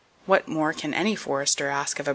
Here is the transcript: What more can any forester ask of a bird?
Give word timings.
What 0.25 0.47
more 0.47 0.73
can 0.73 0.95
any 0.95 1.15
forester 1.15 1.67
ask 1.69 1.99
of 1.99 2.07
a 2.07 2.09
bird? 2.09 2.09